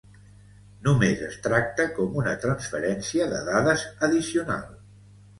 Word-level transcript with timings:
Només 0.85 1.19
es 1.25 1.35
tracta 1.47 1.85
com 1.97 2.15
una 2.21 2.33
transferència 2.45 3.27
de 3.33 3.41
dades 3.51 3.83
addicional. 4.09 4.65